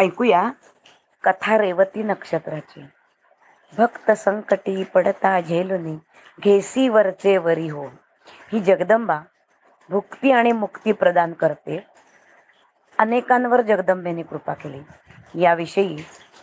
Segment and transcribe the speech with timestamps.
[0.00, 0.50] ऐकूया
[1.24, 2.86] कथा रेवती नक्षत्राची.
[3.78, 5.96] भक्त संकटी पडता झेलुनी
[6.40, 7.86] घेसी वरचे वरी हो.
[8.52, 9.20] ही जगदंबा
[9.90, 11.86] भुक्ती आणि मुक्ती प्रदान करते.
[12.98, 14.80] अनेकांवर जगदंबेने कृपा केली.
[15.42, 15.96] याविषयी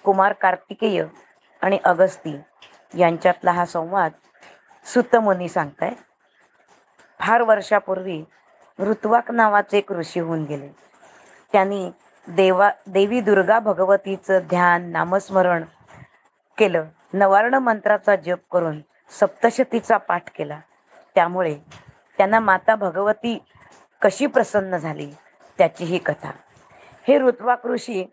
[0.04, 1.06] कुमार कार्तिकेय
[1.62, 2.40] आणि अगस्ती
[2.98, 4.12] यांच्यातला हा संवाद
[4.86, 5.92] सुतमुनी सांगताय.
[7.20, 8.24] फार वर्षापूर्वी
[8.80, 10.70] ऋत्वाक नावाचे एक ऋषी होऊन गेले.
[11.52, 11.92] त्यांनी
[12.28, 15.64] देवा देवी दुर्गा भगवतीचं ध्यान नामस्मरण
[16.58, 16.84] केलं.
[17.14, 20.60] नवार्ण मंत्राचा जप करून सप्तशतीचा पाठ केला.
[21.16, 21.56] त्यामुळे
[22.18, 23.44] त्यांना माता भगवती
[24.02, 25.12] कशी प्रसन्न झाली
[25.58, 26.32] त्याची ही कथा.
[27.08, 28.06] हे ऋत्वाक ऋषी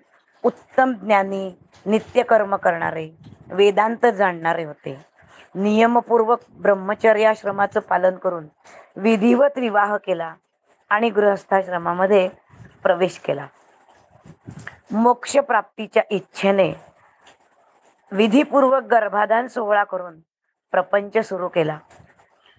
[0.43, 3.11] उत्तम ज्ञानी नित्यकर्म करणारे
[3.47, 5.07] वेदांत जाणणारे होते.
[5.55, 8.47] नियमपूर्वक ब्रह्मचर्याश्रमाचं पालन करून
[8.97, 10.35] विधिवत विवाह केला
[10.89, 12.29] आणि गृहस्थाश्रमामध्ये
[12.83, 13.47] प्रवेश केला.
[14.91, 16.73] मोक्ष प्राप्तीच्या इच्छेने
[18.13, 20.21] विधीपूर्वक गर्भाधान सोहळा करून
[20.71, 21.79] प्रपंच सुरू केला.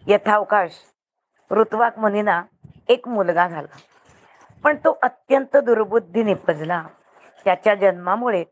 [0.08, 0.72] यथावकाश
[1.52, 2.44] ऋत्वाक मुनीना
[2.90, 3.78] एक मुलगा झाला.
[4.64, 6.88] पण तो अत्यंत दुर्बुद्धी निपजला.
[7.44, 8.44] त्याच्या जन्मामुळे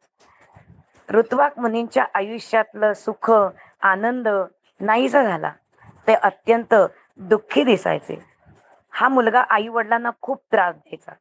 [1.09, 3.31] ऋत्वाक मुनींच्या आयुष्यातलं सुख
[3.81, 4.27] आनंद
[4.79, 5.51] नाहीसा झाला.
[6.07, 6.73] ते अत्यंत
[7.17, 8.25] दुःखी दिसायचे.
[8.91, 11.11] हा मुलगा आई वडिलांना खूप त्रास द्यायचा.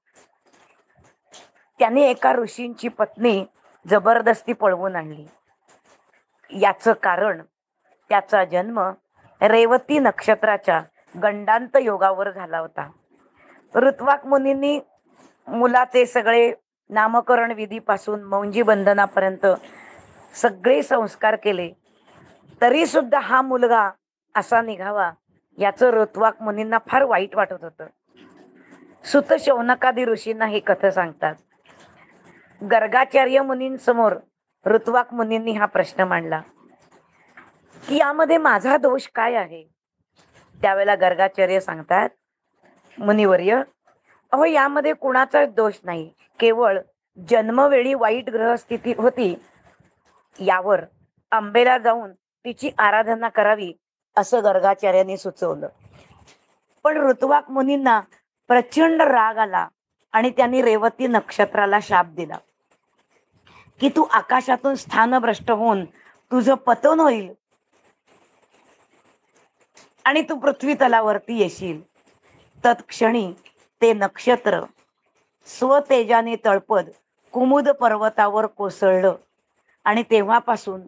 [1.79, 3.45] त्याने एका ऋषींची पत्नी
[3.89, 5.27] जबरदस्ती पळवून आणली.
[6.51, 7.43] याचं कारण
[8.09, 8.91] त्याचा जन्म
[9.43, 10.83] रेवती नक्षत्राच्या
[11.23, 12.91] गंडांत योगावर झाला होता.
[13.75, 14.81] ऋत्वाक मुनींनी
[15.49, 16.53] मुलाचे सगळे
[16.91, 19.47] नामकरण विधीपासून मौंजी बंधनापर्यंत
[20.35, 21.71] सगळे संस्कार केले.
[22.61, 23.91] तरी सुद्धा हा मुलगा
[24.35, 25.11] असा निघावा
[25.59, 27.87] याचं ऋत्वाक मुनींना फार वाईट वाटत होतं.
[29.05, 31.35] सुत शौनकादी ऋषींना ही कथा सांगतात?
[32.63, 34.15] गर्गाचार्य मुनींसमोर
[34.67, 36.41] ऋत्वाक मुनींनी हा प्रश्न मांडला.
[37.89, 39.65] की यामध्ये माझा दोष काय आहे?
[40.63, 42.09] त्यावेळेला गर्गाचार्य सांगतात
[42.99, 43.63] मुनिवर्य
[44.33, 46.13] अहो यामध्ये कुणाचा दोष नाही.
[46.41, 46.79] केवळ
[47.29, 49.35] जन्मवेळी वाईट ग्रहस्थिती होती.
[50.39, 50.81] यावर
[51.31, 52.13] आंबेला जाऊन
[52.45, 53.73] तिची आराधना करावी
[54.17, 55.69] असं गर्गाचार्यांनी सुचवलं.
[56.85, 58.01] पण ऋतुवाक मुनींना
[58.49, 59.69] प्रचंड राग आला
[60.13, 62.37] आणि त्यांनी रेवती नक्षत्राला शाप दिला.
[63.81, 65.85] की तू आकाशातून स्थानभ्रष्ट होऊन
[66.31, 67.33] तुझं पतन होईल.
[70.05, 71.83] आणि तू पृथ्वी तलावरती येशील.
[72.65, 73.33] तत्क्षणी
[73.81, 74.65] ते नक्षत्र
[75.47, 76.89] स्वतेजाने तळपद
[77.33, 79.17] कुमुद पर्वतावर कोसळलं.
[79.85, 80.81] आणि तेव्हापासून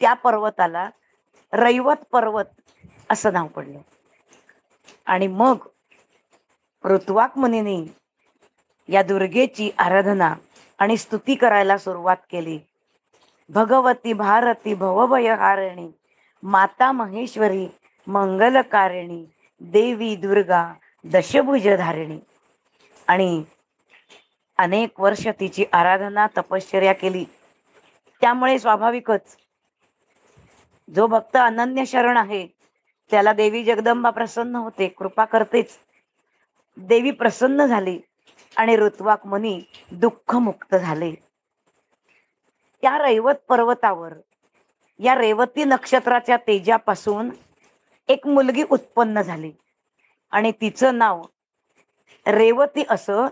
[0.00, 0.90] त्या पर्वताला
[1.52, 2.44] रैवत पर्वत
[3.10, 3.78] असं नाव पडलं.
[5.06, 5.56] आणि मग
[6.84, 7.94] ऋतुवाक मुनीने
[8.88, 10.34] या दुर्गेची आराधना
[10.78, 12.58] आणि स्तुती करायला सुरुवात केली.
[13.48, 15.90] भगवती भारती भवभयहारिणी
[16.42, 17.68] माता महेश्वरी
[18.06, 19.24] मंगलकारिणी
[19.60, 20.72] देवी दुर्गा
[21.04, 22.18] दशभुजधारिणी.
[23.08, 23.44] आणि
[24.58, 27.24] अनेक वर्ष तिची आराधना तपश्चर्या केली.
[28.20, 29.36] त्यामुळे स्वाभाविकच
[30.96, 32.46] जो भक्त अनन्य शरण आहे
[33.10, 35.78] त्याला देवी जगदंबा प्रसन्न होते कृपा करतेच.
[36.76, 38.00] देवी प्रसन्न झाली.
[38.58, 39.60] आणि ऋत्वाक मुनी
[39.92, 41.12] दुःखमुक्त झाले.
[42.82, 44.12] त्या रैवत पर्वतावर
[45.00, 47.30] या रेवती नक्षत्राच्या तेजापासून
[48.08, 49.52] एक मुलगी उत्पन्न झाली
[50.30, 51.22] आणि तिचं नाव
[52.26, 53.26] रेवती असं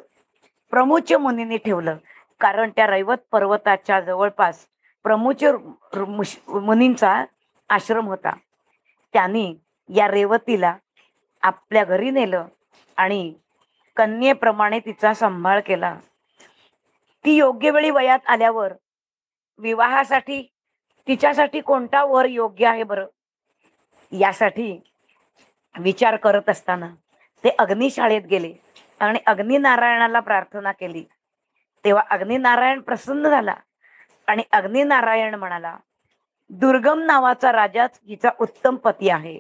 [0.70, 1.97] प्रमुच मुनीने ठेवलं.
[2.41, 4.66] कारण त्या रैवत पर्वताच्या जवळपास
[5.04, 5.44] प्रमुच
[6.48, 7.25] मुनींचा
[7.69, 8.34] आश्रम होता.
[9.12, 9.54] त्यांनी
[9.88, 10.75] या रेवतीला
[11.42, 12.44] आपल्या घरी नेलं
[12.97, 13.34] आणि
[13.97, 15.99] कन्येप्रमाणे तिचा सांभाळ केला.
[17.25, 18.73] ती योग्य वेळी वयात आल्यावर
[19.59, 20.53] विवाहासाठी
[21.07, 23.07] तिच्यासाठी कोणता वर योग्य आहे बरं?
[24.12, 24.81] यासाठी
[25.79, 26.95] विचार करत असताना
[27.45, 28.55] ते अग्निशाळेत गेले
[29.01, 31.04] आणि अग्निनारायणाला प्रार्थना केली.
[31.84, 33.54] तेव्हा अग्निनारायण प्रसन्न झाला
[34.27, 35.77] आणि अग्निनारायण म्हणाला
[36.51, 39.39] दुर्गम नावाचा राजाच हिचा उत्तम पती आहे.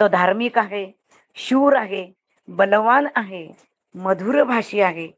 [0.00, 0.92] तो धार्मिक आहे
[1.34, 2.12] शूर आहे
[2.48, 3.69] बलवान आहे.
[3.94, 5.10] मधुर भाषी आहे.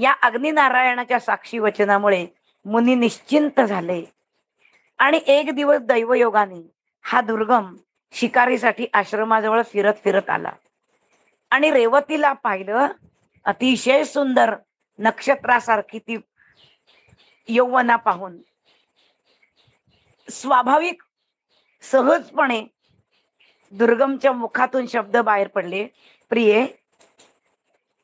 [0.00, 2.26] या अग्निनारायणाच्या साक्षी वचनामुळे
[2.64, 4.04] मुनी निश्चिंत झाले.
[4.98, 6.70] आणि एक दिवस दैवयोगाने
[7.02, 7.76] हा दुर्गम
[8.12, 10.52] शिकारीसाठी आश्रमाजवळ फिरत फिरत आला.
[11.50, 12.86] आणि रेवतीला पाहिलं
[13.44, 14.54] अतिशय सुंदर
[14.98, 16.16] नक्षत्रासारखी ती
[17.48, 18.38] यौवना पाहून
[20.30, 21.02] स्वाभाविक
[21.82, 22.66] सहजपणे
[23.72, 25.86] दुर्गमच्या मुखातून शब्द बाहेर पडले.
[26.34, 26.66] प्रिये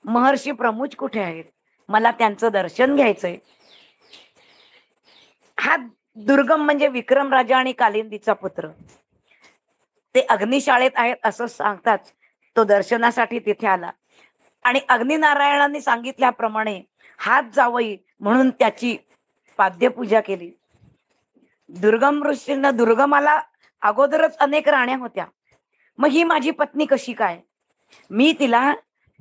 [0.05, 1.45] महर्षी प्रमुच कुठे आहेत?
[1.89, 3.37] मला त्यांचं दर्शन घ्यायचंय.
[5.61, 5.77] हा
[6.17, 8.69] दुर्गम म्हणजे विक्रम राजा आणि कालिंदीचा पुत्र.
[10.15, 11.99] ते अग्निशाळेत आहेत असं सांगतात.
[12.57, 13.91] तो दर्शनासाठी तिथे आला.
[14.63, 16.83] आणि अग्निनारायणांनी सांगितल्याप्रमाणे
[17.19, 18.97] हात जावई म्हणून त्याची
[19.57, 20.51] पाद्यपूजा केली.
[21.69, 23.41] दुर्गम ऋषींना दुर्गमाला
[23.83, 25.27] अगोदरच अनेक राण्या होत्या.
[25.99, 27.41] मग ही माझी पत्नी कशी काय?
[28.11, 28.73] मी तिला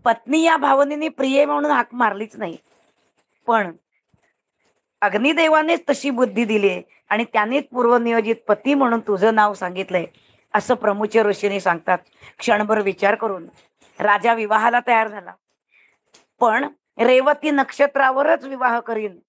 [0.06, 2.57] पत्नी या भावनेने प्रिय म्हणून हाक मारलीच नाही.
[3.48, 3.71] पण
[5.01, 10.06] अग्निदेवानेच तशी बुद्धी दिली आहे आणि त्यानेच पूर्वनियोजित पती म्हणून तुझं नाव सांगितलंय
[10.54, 11.98] असं प्रमुचे ऋषीने सांगतात.
[12.39, 13.48] क्षणभर विचार करून
[14.00, 15.31] राजा विवाहाला तयार झाला.
[16.42, 16.68] पण
[16.98, 19.19] रेवती नक्षत्रावरच विवाह करीन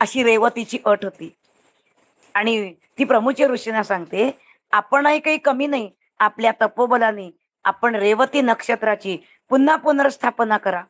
[0.00, 1.34] अशी रेवतीची अट होती.
[2.34, 4.30] आणि ती प्रमुचे ऋषींना सांगते
[4.72, 7.30] आपणही काही कमी नाही आपल्या तपोबलाने
[7.66, 9.16] आपण रेवती नक्षत्राची
[9.50, 10.82] पुन्हा पुनर्स्थापना करा.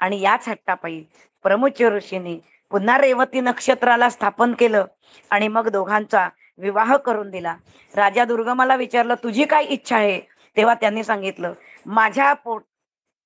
[0.00, 1.04] आणि याच हट्टापायी
[1.42, 2.38] प्रमुचे ऋषींनी
[2.70, 4.84] पुन्हा रेवती नक्षत्राला स्थापन केलं
[5.30, 6.28] आणि मग दोघांचा
[6.58, 7.54] विवाह करून दिला.
[7.94, 10.20] राजा दुर्गमाला विचारलं तुझी काय इच्छा आहे?
[10.56, 11.52] तेव्हा त्यांनी सांगितलं
[11.86, 12.62] माझ्या पोट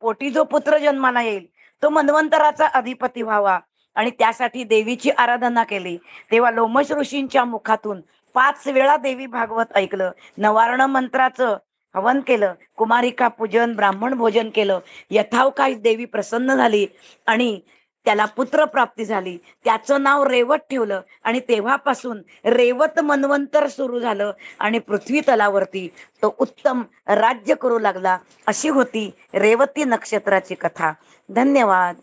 [0.00, 1.46] पोटी जो पुत्र जन्माला येईल
[1.82, 3.58] तो मन्वंतराचा अधिपती व्हावा.
[3.96, 5.96] आणि त्यासाठी देवीची आराधना केली.
[6.30, 8.00] तेव्हा लोमश ऋषींच्या मुखातून
[8.34, 10.10] पाच वेळा देवी भागवत ऐकलं.
[10.38, 11.56] नवार्ण मंत्राचं
[11.94, 14.78] हवन केलं कुमारिका पूजन ब्राह्मण भोजन केलं
[15.10, 16.86] यथावकाश देवी प्रसन्न झाली
[17.26, 17.58] आणि
[18.06, 19.36] त्याला पुत्र प्राप्ती झाली.
[19.64, 25.86] त्याचं नाव रेवत ठेवलं आणि तेव्हापासून रेवत मन्वंतर सुरू झालं आणि पृथ्वी तलावरती
[26.22, 30.92] तो उत्तम राज्य करू लागला अशी होती रेवती नक्षत्राची कथा.
[31.28, 31.96] धन्यवाद.